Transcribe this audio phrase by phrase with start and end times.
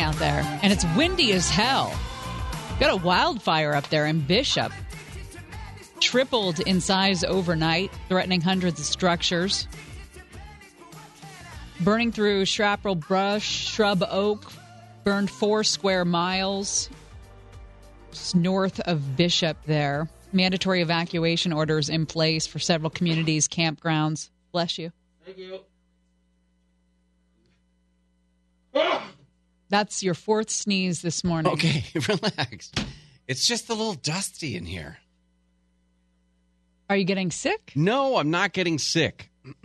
[0.00, 1.94] Out there and it's windy as hell.
[2.80, 4.72] Got a wildfire up there in Bishop.
[6.00, 9.68] Tripled in size overnight, threatening hundreds of structures.
[11.80, 14.50] Burning through chaparral brush, shrub oak,
[15.04, 16.88] burned four square miles
[18.34, 20.08] north of Bishop there.
[20.32, 24.30] Mandatory evacuation orders in place for several communities, campgrounds.
[24.52, 24.92] Bless you.
[25.24, 25.60] Thank you.
[28.74, 29.11] Ah!
[29.72, 31.50] That's your fourth sneeze this morning.
[31.54, 32.70] Okay, relax.
[33.26, 34.98] It's just a little dusty in here.
[36.90, 37.72] Are you getting sick?
[37.74, 39.30] No, I'm not getting sick.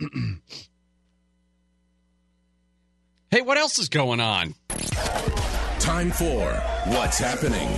[3.30, 4.54] hey, what else is going on?
[5.78, 6.54] Time for
[6.86, 7.68] What's Happening.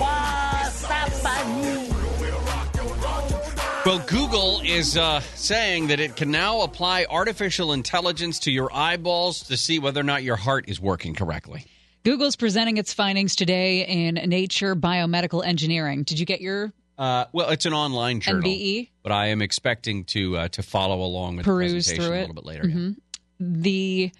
[3.85, 9.43] Well, Google is uh, saying that it can now apply artificial intelligence to your eyeballs
[9.49, 11.67] to see whether or not your heart is working correctly.
[12.03, 16.03] Google's presenting its findings today in Nature Biomedical Engineering.
[16.03, 18.89] Did you get your Uh, well, it's an online journal, NBE?
[19.03, 22.35] but I am expecting to uh, to follow along with Peruse the presentation a little
[22.35, 22.69] bit later.
[22.69, 22.75] yeah.
[22.75, 22.97] Mhm.
[23.41, 24.13] the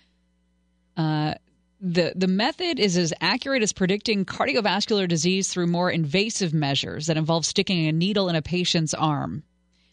[0.97, 1.35] uh,
[1.81, 7.17] the the method is as accurate as predicting cardiovascular disease through more invasive measures that
[7.17, 9.43] involve sticking a needle in a patient's arm.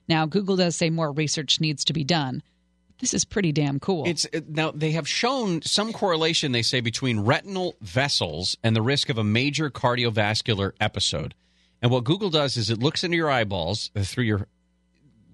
[0.10, 2.42] Now, Google does say more research needs to be done.
[3.00, 4.06] This is pretty damn cool.
[4.08, 9.10] It's now they have shown some correlation they say between retinal vessels and the risk
[9.10, 11.36] of a major cardiovascular episode.
[11.82, 14.48] And what Google does is it looks into your eyeballs uh, through your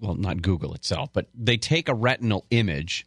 [0.00, 3.06] well, not Google itself, but they take a retinal image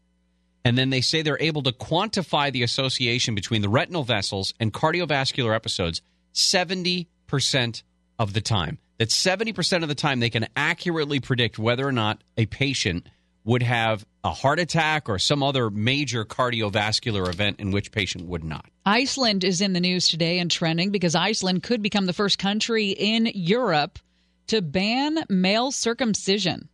[0.67, 4.73] and then they say they're able to quantify the association between the retinal vessels and
[4.73, 6.01] cardiovascular episodes
[6.33, 7.83] 70%
[8.19, 8.77] of the time.
[8.97, 13.07] That 70% of the time they can accurately predict whether or not a patient
[13.47, 18.43] would have a heart attack or some other major cardiovascular event in which patient would
[18.43, 18.65] not.
[18.85, 22.89] Iceland is in the news today and trending because Iceland could become the first country
[22.89, 23.99] in Europe
[24.47, 26.67] to ban male circumcision.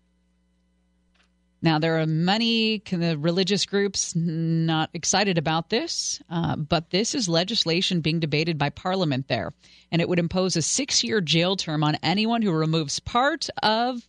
[1.61, 8.01] Now, there are many religious groups not excited about this, uh, but this is legislation
[8.01, 9.53] being debated by Parliament there.
[9.91, 14.01] And it would impose a six year jail term on anyone who removes part of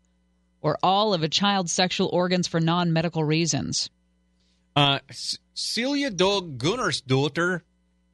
[0.64, 3.90] or all of a child's sexual organs for non medical reasons.
[4.74, 4.98] Uh,
[5.54, 7.60] Silja Dögg Gunnarsdottir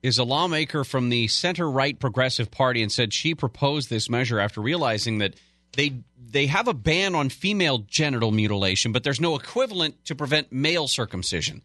[0.02, 4.40] is a lawmaker from the center right progressive party and said she proposed this measure
[4.40, 5.34] after realizing that
[5.72, 10.52] they they have a ban on female genital mutilation, but there's no equivalent to prevent
[10.52, 11.62] male circumcision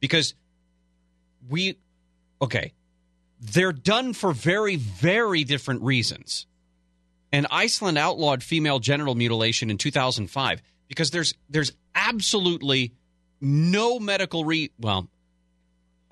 [0.00, 0.34] because
[1.48, 1.78] we
[2.42, 2.72] okay
[3.40, 6.46] they're done for very very different reasons.
[7.34, 12.92] And Iceland outlawed female genital mutilation in 2005 because there's there's absolutely
[13.40, 15.08] no medical re well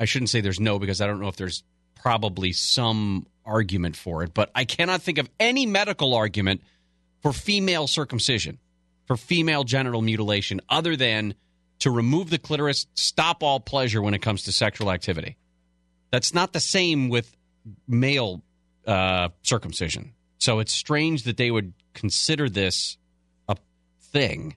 [0.00, 1.62] I shouldn't say there's no because I don't know if there's
[1.94, 6.60] probably some argument for it, but I cannot think of any medical argument
[7.20, 8.58] for female circumcision,
[9.06, 11.34] for female genital mutilation other than
[11.78, 15.36] to remove the clitoris, stop all pleasure when it comes to sexual activity.
[16.10, 17.36] That's not the same with
[17.86, 18.42] male
[18.88, 20.14] uh, circumcision.
[20.42, 22.98] So it's strange that they would consider this
[23.46, 23.56] a
[24.00, 24.56] thing,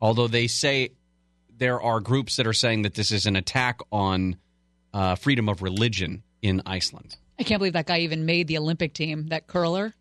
[0.00, 0.90] although they say
[1.58, 4.36] there are groups that are saying that this is an attack on
[4.94, 7.16] uh, freedom of religion in Iceland.
[7.40, 9.94] I can't believe that guy even made the Olympic team, that curler.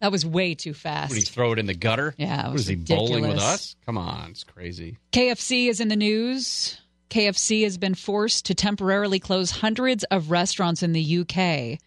[0.00, 1.08] That was way too fast.
[1.08, 2.14] Would he throw it in the gutter?
[2.18, 3.74] Yeah, it What was is he bowling with us?
[3.86, 4.98] Come on, it's crazy.
[5.12, 6.78] KFC is in the news.
[7.08, 11.78] KFC has been forced to temporarily close hundreds of restaurants in the UK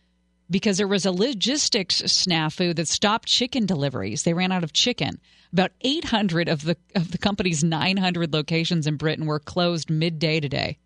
[0.49, 4.23] because there was a logistics snafu that stopped chicken deliveries.
[4.23, 5.19] They ran out of chicken.
[5.51, 10.77] About 800 of the of the company's 900 locations in Britain were closed midday today.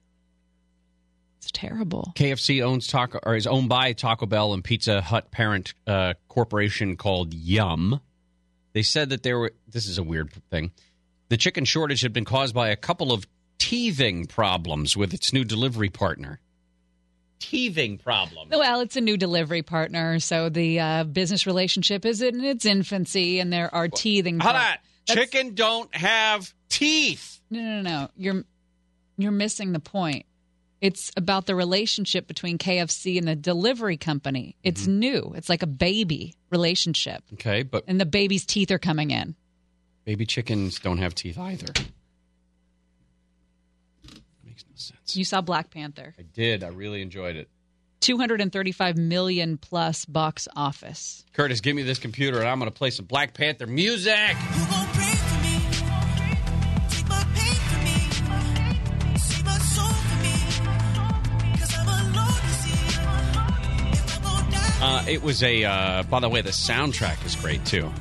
[1.40, 2.14] It's terrible.
[2.16, 6.96] KFC owns Taco or is owned by Taco Bell and Pizza Hut parent uh, corporation
[6.96, 8.00] called Yum.
[8.74, 9.54] They said that there were.
[9.68, 10.72] This is a weird thing.
[11.30, 13.26] The chicken shortage had been caused by a couple of
[13.58, 16.40] teething problems with its new delivery partner.
[17.42, 18.50] Teething problem.
[18.50, 23.40] Well, it's a new delivery partner, so the uh, business relationship is in its infancy,
[23.40, 24.40] and there are teething.
[24.40, 27.42] Pro- about chicken don't have teeth?
[27.50, 28.10] No, no, no.
[28.16, 28.44] You're
[29.18, 30.26] you're missing the point.
[30.82, 34.56] It's about the relationship between KFC and the delivery company.
[34.64, 35.00] It's Mm-hmm.
[35.00, 35.34] new.
[35.36, 39.36] It's like a baby relationship, Okay, but and the baby's teeth are coming in.
[40.06, 41.68] baby chickens don't have teeth either.
[45.16, 46.14] You saw Black Panther.
[46.18, 46.64] I did.
[46.64, 47.50] I really enjoyed it.
[48.02, 51.24] 235 million plus box office.
[51.34, 54.36] Curtis, give me this computer and I'm going to play some Black Panther music.
[64.82, 65.64] Uh, it was a.
[65.64, 67.92] Uh, by the way, the soundtrack is great too.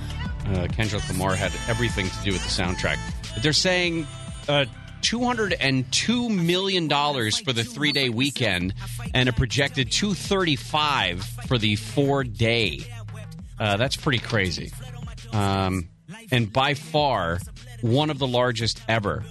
[0.46, 2.98] Uh, Kendrick Lamar had everything to do with the soundtrack.
[3.34, 4.06] But they're saying
[4.48, 4.64] uh,
[5.10, 8.74] uh, two hundred and two million dollars for the three day weekend,
[9.14, 12.80] and a projected two thirty five for the four day.
[13.58, 14.72] Uh, that's pretty crazy,
[15.32, 15.88] um,
[16.30, 17.38] and by far
[17.82, 19.24] one of the largest ever.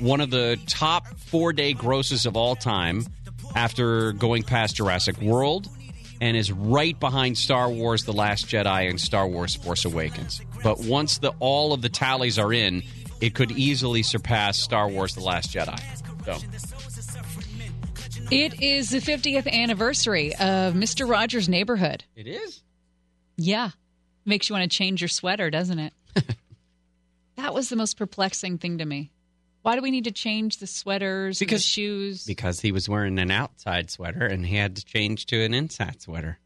[0.00, 3.06] One of the top four day grosses of all time,
[3.54, 5.68] after going past Jurassic World
[6.20, 10.40] and is right behind Star Wars The Last Jedi and Star Wars Force Awakens.
[10.62, 12.82] But once the all of the tallies are in,
[13.22, 15.78] it could easily surpass Star Wars The Last Jedi.
[16.26, 16.38] So
[18.30, 21.08] It is the 50th anniversary of Mr.
[21.08, 22.04] Rogers' Neighborhood.
[22.16, 22.62] it is.
[23.36, 23.70] Yeah.
[24.24, 25.92] Makes you want to change your sweater, doesn't it?
[27.36, 29.10] that was the most perplexing thing to me.
[29.62, 32.24] Why do we need to change the sweaters and Because- the shoes?
[32.26, 36.02] Because he was wearing an outside sweater and he had to change to an inside
[36.02, 36.38] sweater.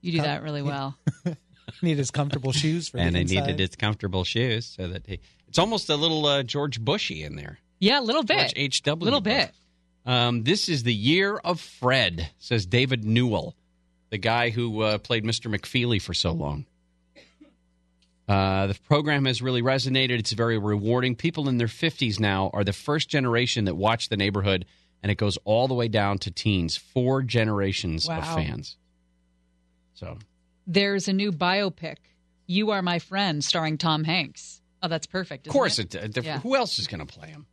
[0.00, 0.96] you do that really well.
[1.82, 3.40] Need his comfortable shoes for and the he inside.
[3.46, 5.20] needed his comfortable shoes so that he.
[5.48, 7.58] It's almost a little uh, George Bushy in there.
[7.78, 8.38] Yeah, a little bit.
[8.38, 9.04] George H.W.
[9.04, 9.52] little bit.
[10.04, 13.54] Um, this is the year of Fred, says David Newell,
[14.10, 15.54] the guy who uh, played Mr.
[15.54, 16.66] McFeely for so long.
[18.28, 20.18] Uh, the program has really resonated.
[20.18, 21.16] It's very rewarding.
[21.16, 24.66] People in their 50s now are the first generation that watch the neighborhood,
[25.02, 26.76] and it goes all the way down to teens.
[26.76, 28.76] Four generations of fans.
[29.94, 30.18] So,
[30.70, 31.96] There's a new biopic,
[32.46, 34.60] You Are My Friend, starring Tom Hanks.
[34.82, 35.46] Oh, that's perfect.
[35.46, 35.94] of course, it?
[35.94, 36.40] it, Yeah.
[36.40, 37.46] who else is going to play him?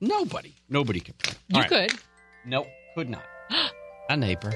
[0.00, 0.54] Nobody.
[0.70, 1.32] Nobody can play.
[1.34, 1.38] him.
[1.48, 1.68] You right.
[1.68, 1.92] could.
[2.46, 2.66] Nope,
[2.96, 3.24] could not.
[4.08, 4.54] a neighbor.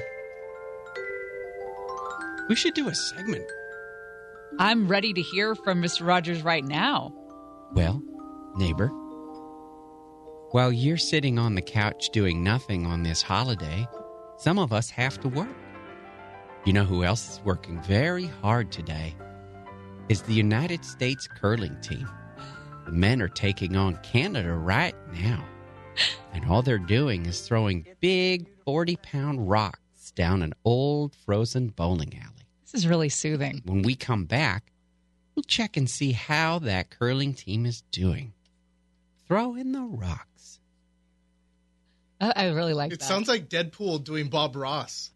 [2.49, 3.45] We should do a segment.
[4.57, 6.05] I'm ready to hear from Mr.
[6.07, 7.13] Rogers right now.
[7.73, 8.01] Well,
[8.55, 8.87] neighbor,
[10.51, 13.87] while you're sitting on the couch doing nothing on this holiday,
[14.39, 15.49] some of us have to work.
[16.67, 19.15] You know who else is working very hard today?
[20.09, 22.09] Is the United States curling team.
[22.85, 25.45] The men are taking on Canada right now.
[26.33, 32.13] And all they're doing is throwing big 40 pound rocks down an old frozen bowling
[32.21, 33.61] alley This is really soothing.
[33.63, 34.73] when we come back,
[35.35, 38.33] we'll check and see how that curling team is doing.
[39.25, 40.59] Throw in the rocks.
[42.19, 43.05] I, I really like It that.
[43.05, 45.11] sounds like Deadpool doing Bob Ross.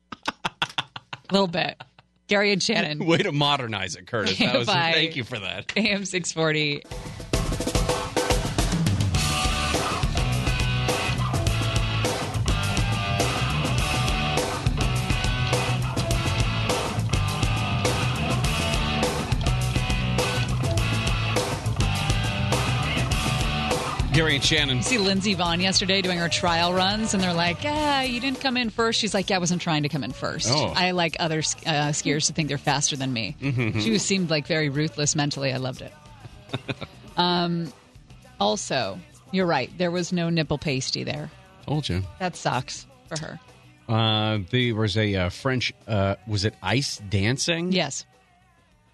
[1.31, 1.81] A little bit.
[2.27, 4.37] Gary and Shannon, Way to modernize it, Curtis.
[4.39, 5.73] That was, thank you for that.
[5.75, 6.83] AM 640.
[24.13, 24.83] Gary and Shannon.
[24.83, 28.57] See Lindsey Vonn yesterday doing her trial runs, and they're like, "Ah, you didn't come
[28.57, 28.99] in first.
[28.99, 30.49] She's like, "Yeah, I wasn't trying to come in first.
[30.51, 30.73] Oh.
[30.75, 34.47] I like other uh, skiers to think they're faster than me." She was, seemed like
[34.47, 35.53] very ruthless mentally.
[35.53, 35.93] I loved it.
[37.17, 37.71] um,
[38.39, 38.99] also,
[39.31, 39.71] you're right.
[39.77, 41.31] There was no nipple pasty there.
[41.65, 42.03] Told you.
[42.19, 43.39] That sucks for her.
[43.87, 47.71] Uh, there was a uh, French, uh, was it ice dancing?
[47.71, 48.05] Yes.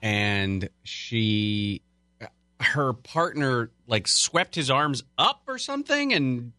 [0.02, 1.82] And she,
[2.60, 6.52] her partner, like swept his arms up or something and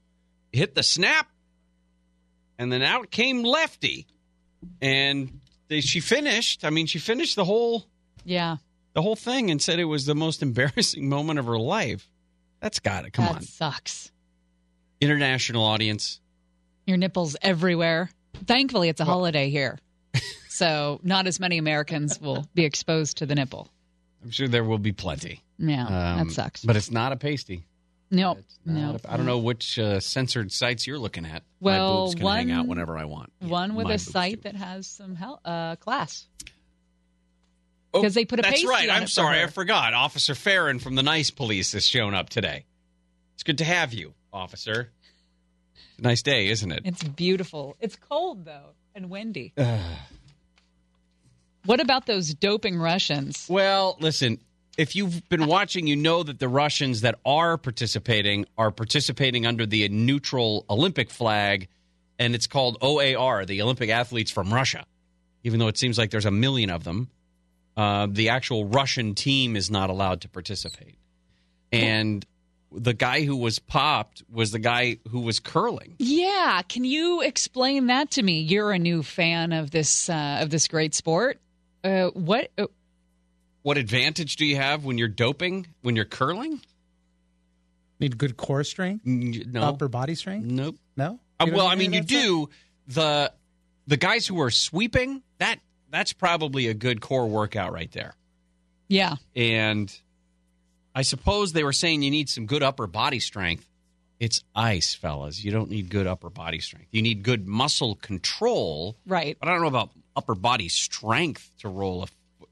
[0.52, 1.28] hit the snap.
[2.58, 4.06] And then out came Lefty.
[4.80, 6.64] And they, she finished.
[6.64, 7.84] I mean, she finished the whole
[8.24, 8.56] Yeah.
[8.94, 12.08] the whole thing and said it was the most embarrassing moment of her life.
[12.60, 13.42] That's got to come that on.
[13.42, 14.10] sucks.
[15.00, 16.20] International audience.
[16.86, 18.10] Your nipples everywhere.
[18.46, 19.78] Thankfully, it's a holiday here.
[20.48, 23.68] So, not as many Americans will be exposed to the nipple.
[24.24, 25.44] I'm sure there will be plenty.
[25.58, 26.64] Yeah, Um, that sucks.
[26.64, 27.66] But it's not a pasty.
[28.10, 28.98] no, It's not no.
[29.04, 31.42] a- I don't know which uh, censored sites you're looking at.
[31.60, 33.32] Well, My boobs can hang out one- whenever I want.
[33.40, 36.26] One with My a site that has some hel- uh, class.
[37.94, 38.88] Oh, 'Cause they put a That's right.
[38.90, 39.38] I'm for sorry.
[39.38, 39.46] her.
[39.46, 39.94] I forgot.
[39.94, 42.66] Officer Farron from the Nice Police has shown up today.
[43.34, 44.92] It's good to have you, officer.
[45.74, 46.82] It's a nice day, isn't it?
[46.84, 47.76] It's beautiful.
[47.80, 49.54] It's cold though and windy.
[51.64, 53.46] what about those doping Russians?
[53.48, 54.38] Well, listen,
[54.78, 59.66] if you've been watching, you know that the Russians that are participating are participating under
[59.66, 61.68] the neutral Olympic flag,
[62.18, 64.86] and it's called OAR, the Olympic athletes from Russia.
[65.42, 67.08] Even though it seems like there's a million of them,
[67.76, 70.96] uh, the actual Russian team is not allowed to participate.
[71.72, 72.24] And
[72.70, 75.96] the guy who was popped was the guy who was curling.
[75.98, 78.40] Yeah, can you explain that to me?
[78.40, 81.40] You're a new fan of this uh, of this great sport.
[81.82, 82.50] Uh, what?
[83.62, 86.60] What advantage do you have when you're doping, when you're curling?
[88.00, 89.62] Need good core strength, No.
[89.62, 90.44] upper body strength.
[90.46, 90.76] Nope.
[90.96, 91.18] No.
[91.40, 92.22] Uh, well, I mean, you of that stuff?
[92.24, 92.48] do
[92.88, 93.32] the
[93.88, 95.58] the guys who are sweeping that
[95.90, 98.14] that's probably a good core workout right there.
[98.88, 99.16] Yeah.
[99.34, 99.92] And
[100.94, 103.66] I suppose they were saying you need some good upper body strength.
[104.20, 105.42] It's ice, fellas.
[105.44, 106.88] You don't need good upper body strength.
[106.90, 108.96] You need good muscle control.
[109.06, 109.36] Right.
[109.38, 112.06] But I don't know about upper body strength to roll a,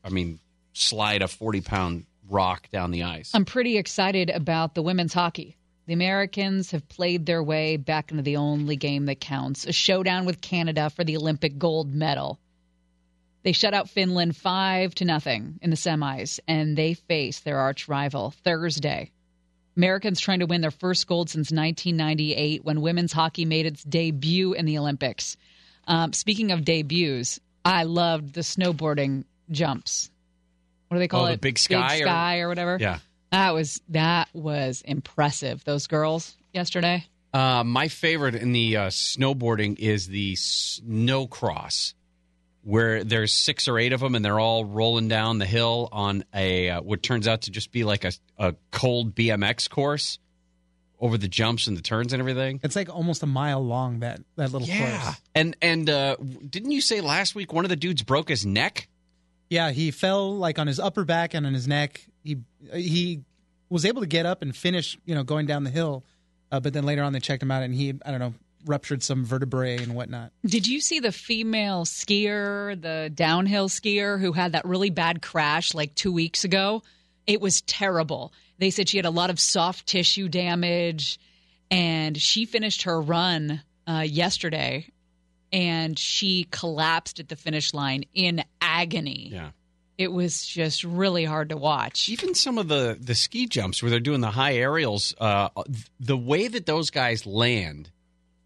[0.04, 0.38] I mean,
[0.82, 3.30] slide a 40 pound rock down the ice.
[3.34, 5.56] I'm pretty excited about the women's hockey.
[5.86, 10.24] The Americans have played their way back into the only game that counts a showdown
[10.24, 12.40] with Canada for the Olympic gold medal.
[13.44, 17.86] They shut out Finland 5 to nothing in the semis, and they face their arch
[17.86, 19.12] rival Thursday.
[19.76, 24.54] Americans trying to win their first gold since 1998 when women's hockey made its debut
[24.54, 25.36] in the Olympics.
[25.86, 30.10] Um, speaking of debuts, I loved the snowboarding jumps.
[30.88, 31.40] What do they call Oh, the it?
[31.40, 32.78] big sky or- sky or whatever.
[32.80, 32.98] yeah.
[33.32, 35.64] That was that was impressive.
[35.64, 37.04] Those girls yesterday.
[37.34, 41.94] Uh, my favorite in the uh, snowboarding is the snow cross,
[42.62, 46.24] where there's six or eight of them, and they're all rolling down the hill on
[46.32, 50.18] a uh, what turns out to just be like a, a cold BMX course
[50.98, 52.58] over the jumps and the turns and everything.
[52.62, 55.20] It's like almost a mile long that that little course.
[55.34, 56.16] and and uh,
[56.48, 58.88] didn't you say last week one of the dudes broke his neck?
[59.48, 62.04] Yeah, he fell like on his upper back and on his neck.
[62.22, 62.38] He
[62.74, 63.20] he
[63.68, 66.04] was able to get up and finish, you know, going down the hill,
[66.50, 68.34] uh, but then later on they checked him out and he I don't know
[68.66, 70.32] ruptured some vertebrae and whatnot.
[70.44, 75.72] Did you see the female skier, the downhill skier who had that really bad crash
[75.72, 76.82] like two weeks ago?
[77.26, 78.32] It was terrible.
[78.58, 81.18] They said she had a lot of soft tissue damage,
[81.70, 84.88] and she finished her run uh, yesterday,
[85.52, 89.30] and she collapsed at the finish line in agony.
[89.32, 89.50] Yeah.
[89.98, 92.08] It was just really hard to watch.
[92.10, 95.48] Even some of the the ski jumps where they're doing the high aerials, uh,
[95.98, 97.90] the way that those guys land,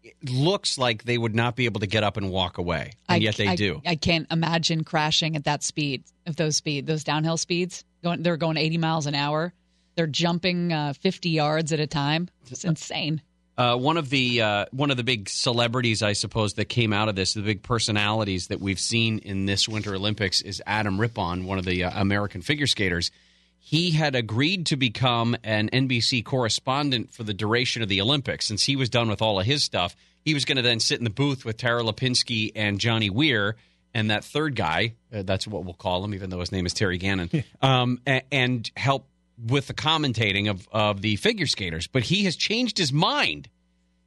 [0.01, 3.21] it looks like they would not be able to get up and walk away, and
[3.21, 3.81] yet they I- do.
[3.85, 7.83] I can't imagine crashing at that speed, of those speed, those downhill speeds.
[8.01, 9.53] Going, they're going 80 miles an hour.
[9.95, 12.29] They're jumping uh, 50 yards at a time.
[12.49, 13.21] It's insane.
[13.57, 17.09] Uh, one of the uh, one of the big celebrities, I suppose, that came out
[17.09, 21.45] of this, the big personalities that we've seen in this Winter Olympics, is Adam Rippon,
[21.45, 23.11] one of the uh, American figure skaters.
[23.59, 28.63] He had agreed to become an NBC correspondent for the duration of the Olympics, since
[28.63, 29.95] he was done with all of his stuff.
[30.23, 33.55] He was going to then sit in the booth with Tara Lipinski and Johnny Weir
[33.93, 34.93] and that third guy.
[35.13, 37.29] Uh, that's what we'll call him, even though his name is Terry Gannon,
[37.61, 39.07] um, and help
[39.45, 41.87] with the commentating of, of the figure skaters.
[41.87, 43.49] But he has changed his mind.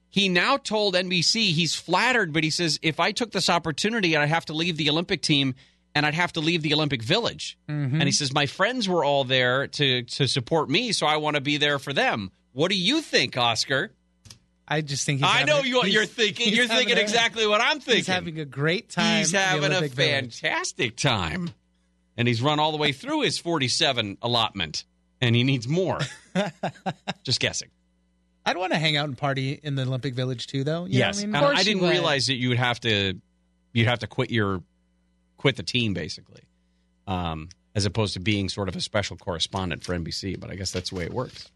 [0.08, 4.28] He now told NBC he's flattered, but he says if I took this opportunity, I'd
[4.28, 5.54] have to leave the Olympic team
[5.94, 7.58] and I'd have to leave the Olympic Village.
[7.68, 7.94] Mm-hmm.
[7.96, 11.34] And he says my friends were all there to to support me, so I want
[11.36, 12.30] to be there for them.
[12.52, 13.90] What do you think, Oscar?
[14.66, 16.54] I just think he's I know a- he's- you're thinking.
[16.54, 17.96] You're thinking a- exactly what I'm thinking.
[17.96, 19.18] He's having a great time.
[19.18, 20.40] He's having a Olympic Village.
[20.40, 21.50] fantastic time.
[22.16, 24.84] And he's run all the way through his 47 allotment,
[25.20, 26.00] and he needs more.
[27.22, 27.70] Just guessing.
[28.46, 30.84] I'd want to hang out and party in the Olympic Village too, though.
[30.84, 31.34] You know yes, what I mean?
[31.36, 31.90] And course I didn't would.
[31.90, 33.14] realize that you would have to
[33.72, 34.62] you'd have to quit your
[35.36, 36.42] quit the team basically,
[37.06, 40.38] um, as opposed to being sort of a special correspondent for NBC.
[40.38, 41.50] But I guess that's the way it works.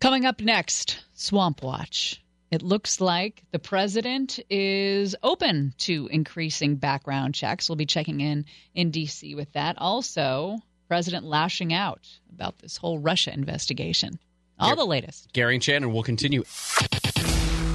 [0.00, 2.22] Coming up next, Swamp Watch.
[2.50, 7.68] It looks like the president is open to increasing background checks.
[7.68, 9.34] We'll be checking in in D.C.
[9.34, 9.76] with that.
[9.76, 14.18] Also, president lashing out about this whole Russia investigation.
[14.58, 15.32] All the latest.
[15.32, 16.42] Gary and Shannon will continue.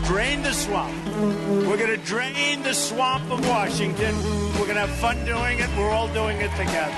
[0.03, 0.93] Drain the swamp.
[1.65, 4.15] We're going to drain the swamp of Washington.
[4.53, 5.69] We're going to have fun doing it.
[5.77, 6.93] We're all doing it together.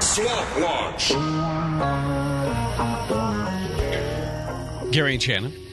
[0.00, 1.10] Swamp Watch.
[4.92, 5.65] Gary and Shannon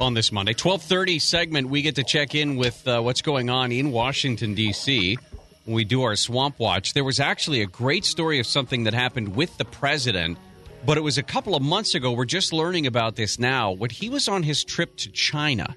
[0.00, 1.68] on this Monday, twelve thirty segment.
[1.68, 5.18] We get to check in with uh, what's going on in Washington D.C.
[5.64, 8.94] When we do our Swamp Watch, there was actually a great story of something that
[8.94, 10.38] happened with the president,
[10.86, 12.12] but it was a couple of months ago.
[12.12, 13.72] We're just learning about this now.
[13.72, 15.76] When he was on his trip to China,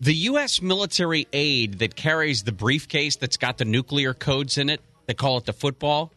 [0.00, 0.62] the U.S.
[0.62, 5.38] military aide that carries the briefcase that's got the nuclear codes in it, they call
[5.38, 6.12] it the football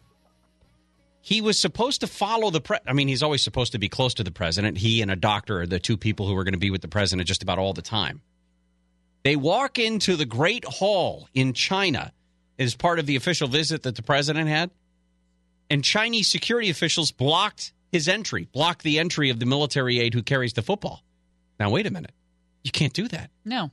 [1.24, 4.12] he was supposed to follow the pre- I mean, he's always supposed to be close
[4.14, 4.78] to the president.
[4.78, 6.88] He and a doctor are the two people who are going to be with the
[6.88, 8.20] president just about all the time.
[9.22, 12.12] They walk into the Great Hall in China
[12.58, 14.72] as part of the official visit that the president had,
[15.70, 20.24] and Chinese security officials blocked his entry, blocked the entry of the military aide who
[20.24, 21.04] carries the football.
[21.60, 22.12] Now, wait a minute.
[22.64, 23.30] You can't do that.
[23.44, 23.70] No.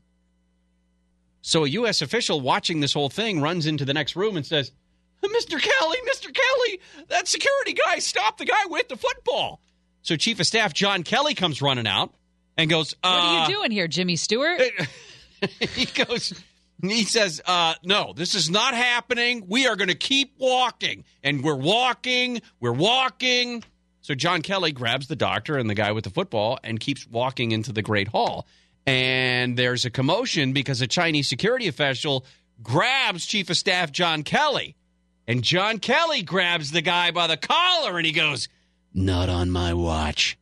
[1.42, 2.04] So a U.S.
[2.04, 4.72] official watching this whole thing runs into the next room and says,
[5.28, 5.62] Mr.
[5.62, 6.34] Kelly, Mr.
[6.34, 9.62] Kelly, that security guy stopped the guy with the football.
[10.02, 12.14] So Chief of Staff John Kelly comes running out
[12.58, 14.62] and goes, What uh, are you doing here, Jimmy Stewart?
[15.60, 16.34] he goes
[16.82, 21.44] he says uh no this is not happening we are going to keep walking and
[21.44, 23.64] we're walking we're walking
[24.02, 27.52] so john kelly grabs the doctor and the guy with the football and keeps walking
[27.52, 28.48] into the great hall
[28.86, 32.26] and there's a commotion because a chinese security official
[32.62, 34.76] grabs chief of staff john kelly
[35.30, 38.50] and john kelly grabs the guy by the collar and he goes
[38.94, 40.38] not on my watch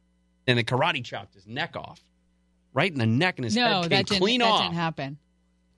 [0.48, 2.01] and the karate chopped his neck off
[2.77, 5.17] right in the neck and his no, head came that clean that off didn't happen.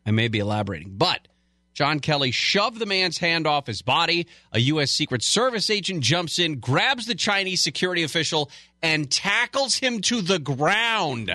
[0.05, 1.27] I may be elaborating, but
[1.73, 4.27] John Kelly shoved the man's hand off his body.
[4.51, 4.91] A U.S.
[4.91, 8.51] Secret Service agent jumps in, grabs the Chinese security official,
[8.81, 11.31] and tackles him to the ground.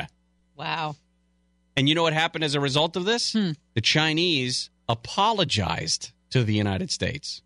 [0.54, 0.96] Wow.
[1.76, 3.32] And you know what happened as a result of this?
[3.32, 3.52] Hmm.
[3.72, 7.42] The Chinese apologized to the United States.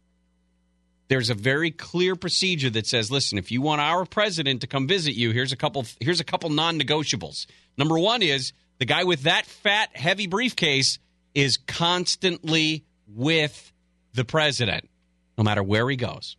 [1.08, 4.86] There's a very clear procedure that says, listen, if you want our president to come
[4.86, 7.46] visit you, here's a couple here's a couple non-negotiables.
[7.76, 10.98] Number 1 is the guy with that fat heavy briefcase
[11.34, 13.72] is constantly with
[14.12, 14.88] the president
[15.38, 16.36] no matter where he goes.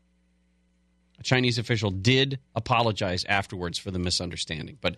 [1.19, 4.95] A Chinese official did apologize afterwards for the misunderstanding, but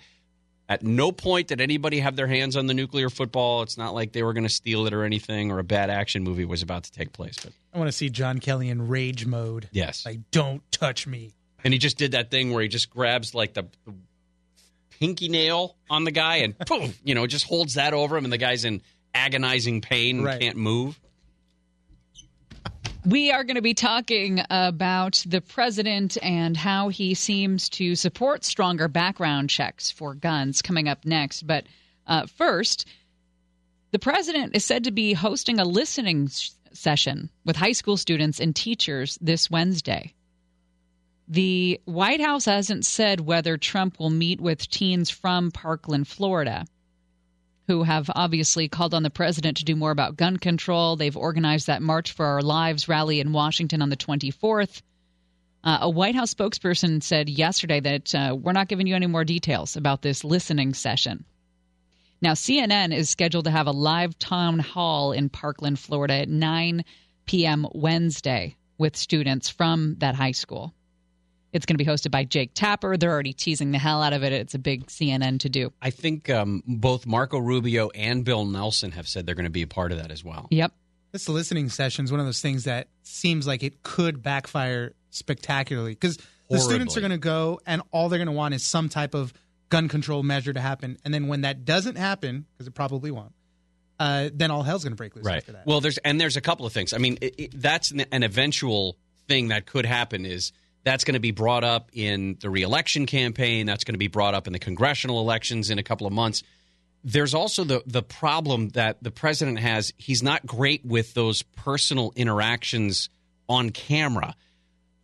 [0.72, 3.62] at no point did anybody have their hands on the nuclear football.
[3.62, 6.24] It's not like they were going to steal it or anything, or a bad action
[6.24, 7.36] movie was about to take place.
[7.44, 9.68] But I want to see John Kelly in rage mode.
[9.74, 11.34] yes, Like, don't touch me.
[11.64, 13.94] and he just did that thing where he just grabs like the, the
[15.00, 18.32] pinky nail on the guy and poof, you know, just holds that over him, and
[18.32, 18.82] the guy's in
[19.14, 20.40] agonizing pain and Right.
[20.42, 21.00] can't move.
[23.04, 28.44] We are going to be talking about the president and how he seems to support
[28.44, 31.48] stronger background checks for guns coming up next.
[31.48, 31.66] But
[32.06, 32.88] uh, first,
[33.90, 36.30] the president is said to be hosting a listening
[36.74, 40.14] session with high school students and teachers this Wednesday.
[41.28, 46.66] The White House hasn't said whether Trump will meet with teens from Parkland, Florida
[47.68, 50.96] who have obviously called on the president to do more about gun control.
[50.96, 54.82] They've organized that March for Our Lives rally in Washington on the 24th.
[55.64, 59.24] Uh, a White House spokesperson said yesterday that uh, we're not giving you any more
[59.24, 61.24] details about this listening session.
[62.22, 66.84] Now, CNN is scheduled to have a live town hall in Parkland, Florida at 9
[67.26, 67.68] p.m.
[67.74, 70.74] Wednesday with students from that high school.
[71.54, 72.98] It's going to be hosted by Jake Tapper.
[72.98, 74.32] They're already teasing the hell out of it.
[74.32, 75.74] It's a big CNN to do.
[75.82, 79.62] I think um, both Marco Rubio and Bill Nelson have said they're going to be
[79.62, 80.48] a part of that as well.
[80.50, 80.74] Yep.
[81.12, 85.92] This listening session is one of those things that seems like it could backfire spectacularly
[85.92, 86.18] because
[86.50, 89.14] the students are going to go and all they're going to want is some type
[89.14, 89.34] of
[89.68, 90.98] gun control measure to happen.
[91.04, 93.34] And then when that doesn't happen, because it probably won't,
[94.02, 95.68] uh, then all hell's going to break loose right after that.
[95.68, 98.24] well there's and there's a couple of things i mean it, it, that's an, an
[98.24, 100.52] eventual thing that could happen is
[100.84, 103.66] that's going to be brought up in the reelection campaign.
[103.66, 106.44] That's going to be brought up in the congressional elections in a couple of months.
[107.04, 109.92] There's also the the problem that the president has.
[109.98, 113.10] He's not great with those personal interactions
[113.50, 114.36] on camera.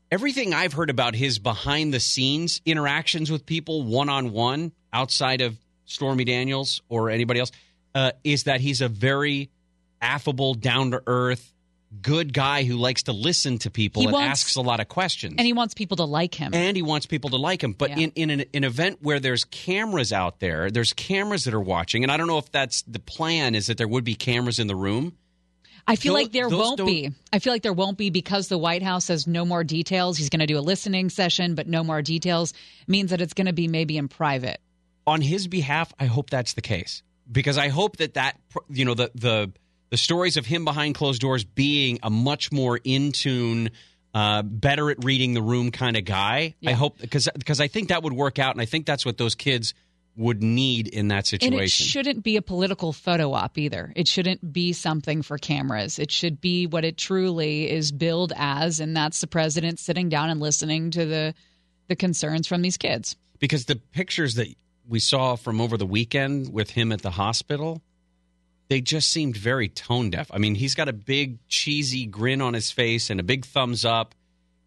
[0.10, 5.42] Everything i've heard about his behind the scenes interactions with people one on one outside
[5.42, 7.52] of stormy daniels or anybody else
[7.94, 9.50] uh, is that he's a very
[10.02, 11.54] affable, down to earth,
[12.02, 14.88] good guy who likes to listen to people He and wants- asks a lot of
[14.90, 15.36] questions.
[15.38, 16.54] And he wants people to like him.
[16.54, 17.74] And he wants people to like him.
[17.74, 18.00] But Yeah.
[18.00, 22.04] in, in an, an event where there's cameras out there, there's cameras that are watching,
[22.04, 24.68] and I don't know if that's the plan is that there would be cameras in
[24.68, 25.14] the room.
[25.90, 27.12] I feel Those- like there won't don't- be.
[27.32, 30.18] I feel like there won't be because the White House has no more details.
[30.18, 32.54] He's going to do a listening session, but no more details
[32.88, 34.60] means that it's going to be maybe in private.
[35.06, 38.38] on his behalf, I hope that's the case because I hope that that
[38.70, 39.54] you know the the
[39.90, 43.70] the stories of him behind closed doors being a much more in tune,
[44.14, 46.56] uh, better at reading the room kind of guy.
[46.66, 49.18] I hope because because I think that would work out, and I think that's what
[49.18, 49.74] those kids
[50.16, 53.94] would need in that And it shouldn't be a political photo op either.
[53.96, 56.00] It shouldn't be something for cameras.
[56.00, 60.32] It should be what it truly is billed as, and that's the president sitting down
[60.32, 61.34] and listening to the
[61.88, 63.16] the concerns from these kids.
[63.40, 64.48] because the pictures that
[64.88, 67.82] we saw from over the weekend with him at the hospital
[68.70, 70.30] they just seemed very tone deaf.
[70.34, 73.86] I mean he's got a big cheesy grin on his face and a big thumbs
[73.86, 74.16] up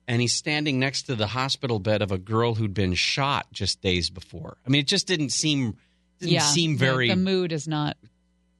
[0.09, 3.81] and he's standing next to the hospital bed of a girl who'd been shot just
[3.81, 4.57] days before.
[4.67, 5.77] I mean it just didn't seem
[6.19, 7.97] didn't yeah, seem the- very The, mood is not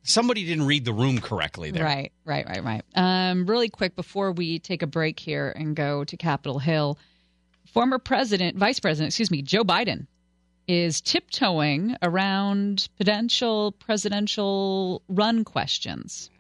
[0.03, 1.85] somebody didn't read the room correctly there.
[1.85, 2.83] Right, right, right, right.
[2.95, 6.99] Um, really quick before we take a break here and go to Capitol Hill,
[7.73, 10.07] former president, vice president, excuse me, Joe Biden
[10.71, 16.31] is tiptoeing around potential presidential run questions.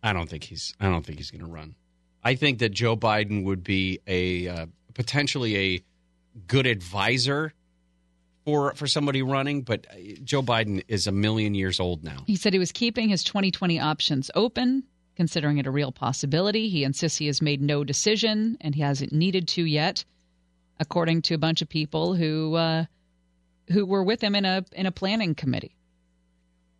[0.00, 0.72] I don't think he's.
[0.78, 1.74] I don't think he's going to run.
[2.22, 5.84] I think that Joe Biden would be a uh, potentially a
[6.46, 7.52] good advisor
[8.44, 12.22] for for somebody running, but uh, Joe Biden is a million years old now.
[12.28, 14.84] He said he was keeping his 2020 options open,
[15.16, 16.68] considering it a real possibility.
[16.68, 20.04] He insists he has made no decision and he hasn't needed to yet,
[20.80, 22.86] according to a bunch of people who uh,
[23.70, 25.76] who were with him in a in a planning committee.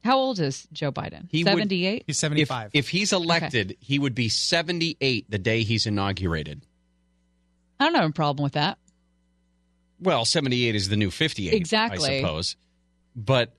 [0.02, 1.28] How old is Joe Biden?
[1.30, 2.04] He would- 78?
[2.06, 2.70] He's 75.
[2.72, 6.62] if he's elected, he would be 78 the day he's inaugurated.
[7.78, 8.78] I don't have a problem with that.
[10.00, 12.16] Well, 78 is the new 58, Exactly.
[12.18, 12.56] I suppose.
[13.14, 13.54] But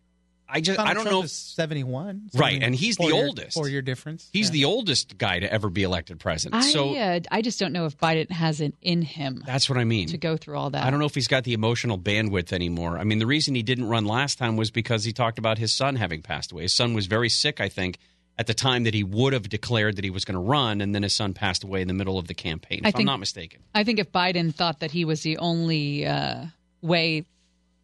[0.53, 2.29] I just Donald I don't Trump know is 71.
[2.33, 3.53] Right, and he's the four-year- oldest.
[3.53, 4.29] Four-year difference.
[4.33, 4.51] He's Yeah.
[4.51, 6.63] the oldest guy to ever be elected president.
[6.63, 9.77] I so uh, I just don't know if Biden has it in him that's what
[9.79, 10.07] I mean.
[10.09, 10.83] to go through all that.
[10.85, 12.97] I don't know if he's got the emotional bandwidth anymore.
[12.97, 15.73] I mean, the reason he didn't run last time was because he talked about his
[15.73, 16.63] son having passed away.
[16.63, 17.97] His son was very sick, I think,
[18.37, 20.93] at the time that he would have declared that he was going to run, and
[20.95, 23.05] then his son passed away in the middle of the campaign, if I I'm think-
[23.05, 23.61] not mistaken.
[23.75, 26.45] I think if Biden thought that he was the only uh,
[26.81, 27.25] way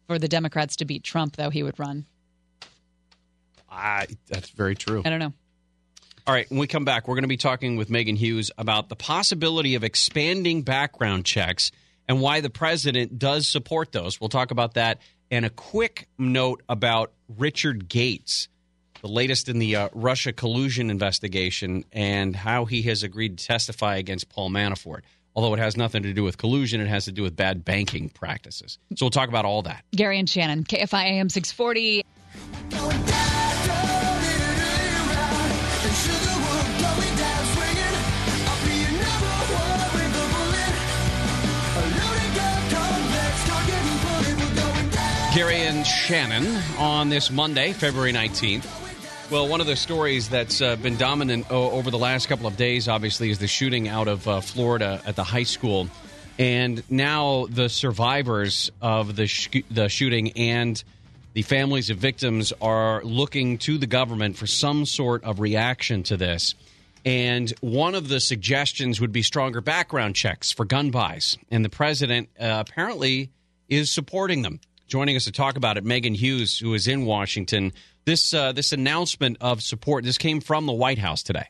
[0.06, 2.06] for the Democrats to beat Trump, though, he would run.
[3.70, 5.02] I, that's very true.
[5.04, 5.32] I don't know.
[6.26, 8.90] All right, when we come back, we're going to be talking with Megan Hughes about
[8.90, 11.72] the possibility of expanding background checks
[12.06, 14.20] and why the president does support those.
[14.20, 15.00] We'll talk about that.
[15.30, 18.48] And a quick note about Richard Gates,
[19.00, 23.96] the latest in the uh, Russia collusion investigation, and how he has agreed to testify
[23.96, 25.02] against Paul Manafort.
[25.34, 28.08] Although it has nothing to do with collusion, it has to do with bad banking
[28.08, 28.78] practices.
[28.96, 29.84] So we'll talk about all that.
[29.94, 32.04] Gary and Shannon, KFI AM 640.
[45.38, 49.30] Gary and Shannon on this Monday, February 19th.
[49.30, 52.56] Well, one of the stories that's uh, been dominant o- over the last couple of
[52.56, 55.88] days, obviously, is the shooting out of uh, Florida at the high school.
[56.40, 60.82] And now the survivors of the, sh- the shooting and
[61.34, 66.16] the families of victims are looking to the government for some sort of reaction to
[66.16, 66.56] this.
[67.04, 71.38] And one of the suggestions would be stronger background checks for gun buys.
[71.48, 73.30] And the president uh, apparently
[73.68, 74.58] is supporting them.
[74.88, 77.74] Joining us to talk about it, Megan Hughes, who is in Washington.
[78.06, 81.44] This uh, this announcement of support this came from the White House today.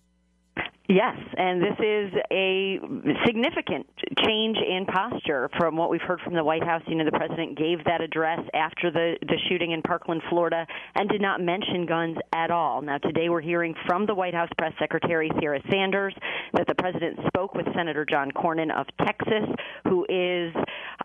[0.90, 2.80] Yes, and this is a
[3.26, 3.86] significant
[4.24, 6.80] change in posture from what we've heard from the White House.
[6.86, 11.06] You know, the president gave that address after the, the shooting in Parkland, Florida, and
[11.10, 12.80] did not mention guns at all.
[12.80, 16.14] Now, today we're hearing from the White House press secretary, Sarah Sanders,
[16.54, 19.44] that the president spoke with Senator John Cornyn of Texas,
[19.84, 20.54] who is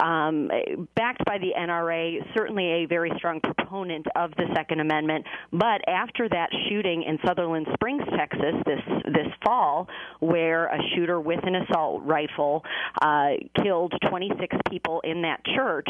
[0.02, 0.50] um,
[0.96, 5.26] backed by the NRA, certainly a very strong proponent of the Second Amendment.
[5.52, 9.73] But after that shooting in Sutherland Springs, Texas, this this fall,
[10.20, 12.64] where a shooter with an assault rifle
[13.02, 13.32] uh,
[13.62, 15.88] killed 26 people in that church,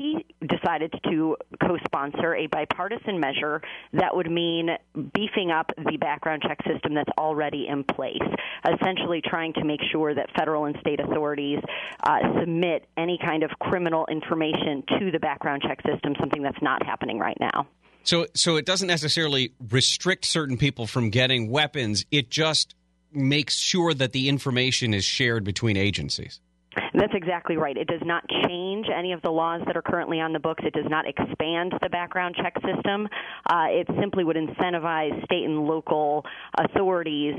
[0.00, 3.62] he decided to co-sponsor a bipartisan measure
[3.92, 4.70] that would mean
[5.14, 8.16] beefing up the background check system that's already in place,
[8.72, 11.60] essentially trying to make sure that federal and state authorities
[12.04, 16.84] uh, submit any kind of criminal information to the background check system, something that's not
[16.84, 17.66] happening right now.
[18.06, 22.06] So so it doesn't necessarily restrict certain people from getting weapons.
[22.12, 22.75] It just
[23.16, 26.40] makes sure that the information is shared between agencies.
[26.94, 27.76] That's exactly right.
[27.76, 30.62] It does not change any of the laws that are currently on the books.
[30.64, 33.08] It does not expand the background check system.
[33.48, 36.24] Uh, it simply would incentivize state and local
[36.58, 37.34] authorities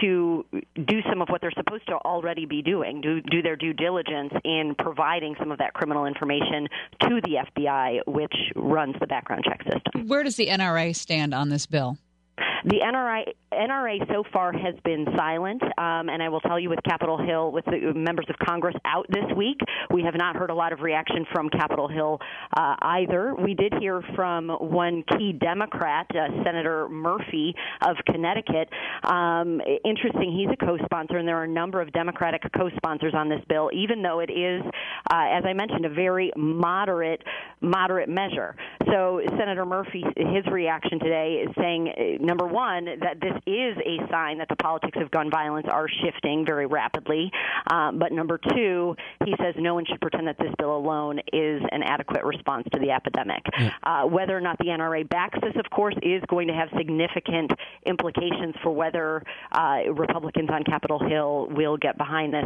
[0.00, 3.72] to do some of what they're supposed to already be doing, do, do their due
[3.72, 6.68] diligence in providing some of that criminal information
[7.00, 10.06] to the FBI, which runs the background check system.
[10.06, 11.96] Where does the NRA stand on this bill?
[12.64, 16.80] The NRA, NRA so far has been silent, um, and I will tell you with
[16.82, 19.58] Capitol Hill, with the members of Congress out this week,
[19.90, 22.18] we have not heard a lot of reaction from Capitol Hill
[22.56, 23.34] uh, either.
[23.34, 28.68] We did hear from one key Democrat, uh, Senator Murphy of Connecticut.
[29.04, 33.40] Um, interesting, he's a co-sponsor, and there are a number of Democratic co-sponsors on this
[33.48, 34.62] bill, even though it is,
[35.12, 37.22] uh, as I mentioned, a very moderate,
[37.60, 38.56] moderate measure.
[38.90, 44.38] So Senator Murphy, his reaction today is saying, number one, that this is a sign
[44.38, 47.32] that the politics of gun violence are shifting very rapidly.
[47.72, 51.62] Um, but number two, he says no one should pretend that this bill alone is
[51.72, 53.42] an adequate response to the epidemic.
[53.82, 57.50] Uh, whether or not the NRA backs this, of course, is going to have significant
[57.86, 62.44] implications for whether uh, Republicans on Capitol Hill will get behind this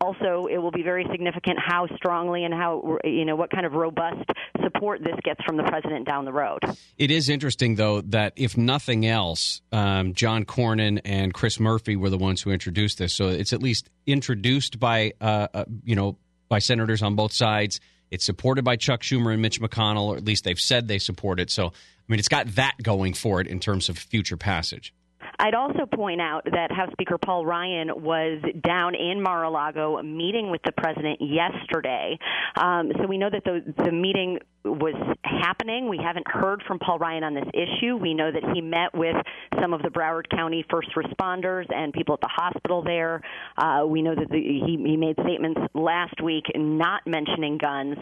[0.00, 3.72] also it will be very significant how strongly and how you know what kind of
[3.72, 4.30] robust
[4.62, 6.58] support this gets from the president down the road.
[6.96, 12.10] It is interesting, though, that if nothing else, um, John Cornyn and Chris Murphy were
[12.10, 13.12] the ones who introduced this.
[13.12, 16.16] So it's at least introduced by, uh, uh, you know,
[16.48, 17.80] by senators on both sides.
[18.10, 21.38] It's supported by Chuck Schumer and Mitch McConnell, or at least they've said they support
[21.38, 21.50] it.
[21.50, 21.72] So, I
[22.08, 24.92] mean, it's got that going for it in terms of future passage.
[25.40, 30.60] I'd also point out that House Speaker Paul Ryan was down in Mar-a-Lago meeting with
[30.64, 32.18] the president yesterday.
[32.60, 34.94] Um, so we know that the, the meeting was
[35.24, 35.88] happening.
[35.88, 37.96] We haven't heard from Paul Ryan on this issue.
[37.96, 39.16] We know that he met with
[39.60, 43.22] some of the Broward County first responders and people at the hospital there.
[43.56, 47.96] Uh, we know that the, he, he made statements last week not mentioning guns.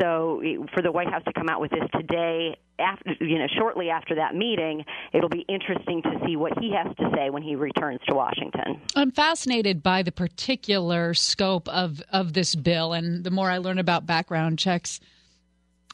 [0.00, 0.42] So
[0.74, 4.16] for the White House to come out with this today, after you know, shortly after
[4.16, 8.00] that meeting, it'll be interesting to see what he has to say when he returns
[8.08, 8.80] to Washington.
[8.96, 13.78] I'm fascinated by the particular scope of of this bill, and the more I learn
[13.78, 15.00] about background checks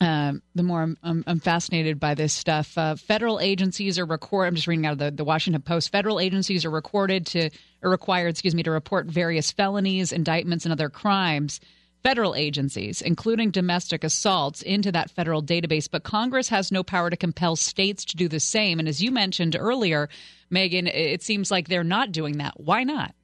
[0.00, 2.76] um, the more I'm, I'm, I'm, fascinated by this stuff.
[2.78, 4.46] Uh, federal agencies are record.
[4.46, 5.92] I'm just reading out of the, the Washington Post.
[5.92, 7.50] Federal agencies are recorded to
[7.82, 11.60] or required, excuse me, to report various felonies, indictments, and other crimes.
[12.02, 17.16] Federal agencies, including domestic assaults, into that federal database, but Congress has no power to
[17.16, 18.78] compel states to do the same.
[18.78, 20.08] And as you mentioned earlier,
[20.48, 22.58] Megan, it seems like they're not doing that.
[22.58, 23.14] Why not?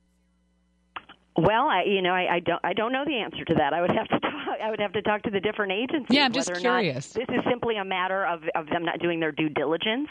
[1.39, 3.75] Well, I, you know, I, I don't, I don't know the answer to that.
[3.75, 6.15] I would have to, talk, I would have to talk to the different agencies.
[6.17, 7.13] Yeah, I'm just curious.
[7.13, 10.09] this is simply a matter of, of them not doing their due diligence.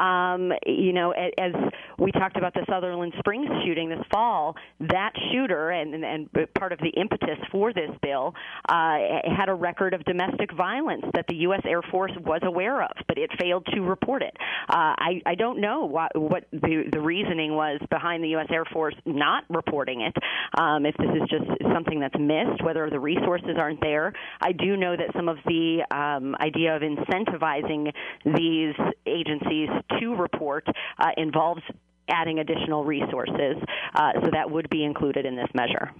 [0.00, 1.52] Um, you know, as
[1.98, 6.72] we talked about the Sutherland Springs shooting this fall, that shooter and and, and part
[6.72, 8.34] of the impetus for this bill
[8.68, 8.98] uh,
[9.36, 11.62] had a record of domestic violence that the U.S.
[11.64, 14.36] Air Force was aware of, but it failed to report it.
[14.68, 18.46] Uh, I, I don't know what, what the, the reasoning was behind the U.S.
[18.50, 20.14] Air Force not reporting it.
[20.58, 24.12] Um, um, if this is just something that's missed, whether the resources aren't there.
[24.40, 27.92] I do know that some of the um, idea of incentivizing
[28.24, 28.74] these
[29.06, 29.68] agencies
[30.00, 30.66] to report
[30.98, 31.62] uh, involves
[32.08, 33.56] adding additional resources.
[33.94, 35.92] Uh, so that would be included in this measure.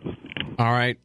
[0.59, 0.99] All right.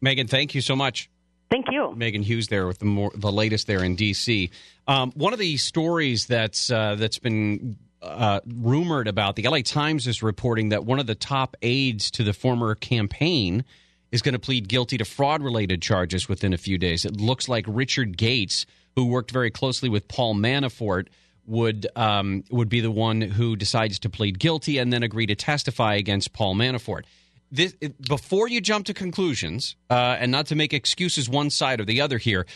[0.00, 1.10] Megan, thank you so much.
[1.50, 1.94] Thank you.
[1.94, 4.50] Megan Hughes there with the more the latest there in D.C.
[4.88, 9.36] Um, one of the stories that's uh, that's been uh, rumored about.
[9.36, 13.64] The LA Times is reporting that one of the top aides to the former campaign
[14.12, 17.04] is going to plead guilty to fraud related charges within a few days.
[17.04, 21.08] It looks like Richard Gates, who worked very closely with Paul Manafort,
[21.46, 25.34] would um, would be the one who decides to plead guilty and then agree to
[25.34, 27.02] testify against Paul Manafort.
[27.50, 27.74] This,
[28.08, 32.00] before you jump to conclusions, uh, and not to make excuses one side or the
[32.00, 32.46] other here,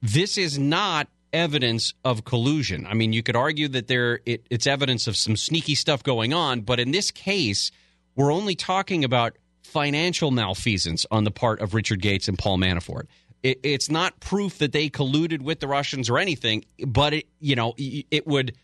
[0.00, 2.86] this is not evidence of collusion.
[2.86, 6.32] I mean, you could argue that there it, it's evidence of some sneaky stuff going
[6.32, 7.70] on, but in this case,
[8.16, 13.06] we're only talking about financial malfeasance on the part of Richard Gates and Paul Manafort.
[13.42, 17.54] It, it's not proof that they colluded with the Russians or anything, but it you
[17.54, 18.56] know it would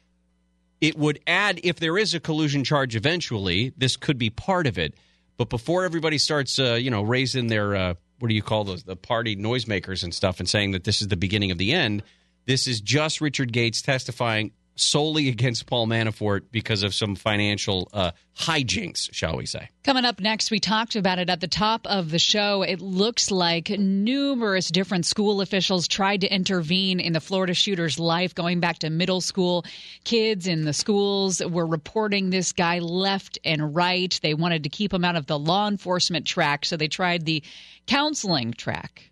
[0.80, 3.72] it would add if there is a collusion charge eventually.
[3.76, 4.94] This could be part of it,
[5.36, 8.82] but before everybody starts, uh, you know, raising their uh, what do you call those
[8.84, 12.02] the party noisemakers and stuff, and saying that this is the beginning of the end
[12.46, 18.12] this is just Richard Gates testifying solely against Paul Manafort because of some financial uh,
[18.36, 19.68] hijinks, shall we say.
[19.84, 22.62] Coming up next, we talked about it at the top of the show.
[22.62, 28.34] It looks like numerous different school officials tried to intervene in the Florida shooter's life,
[28.34, 29.64] going back to middle school.
[30.04, 34.18] Kids in the schools were reporting this guy left and right.
[34.22, 37.42] They wanted to keep him out of the law enforcement track, so they tried the
[37.86, 39.10] counseling track.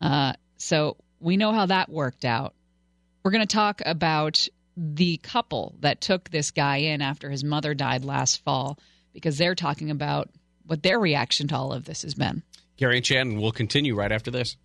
[0.00, 2.54] Uh, so we know how that worked out.
[3.22, 7.72] We're going to talk about the couple that took this guy in after his mother
[7.72, 8.78] died last fall
[9.14, 10.28] because they're talking about
[10.66, 12.42] what their reaction to all of this has been.
[12.76, 14.56] Gary and Shannon will continue right after this.